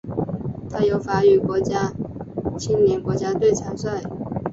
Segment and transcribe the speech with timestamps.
[0.71, 1.93] 它由法语国家
[2.57, 4.01] 青年国家队参赛。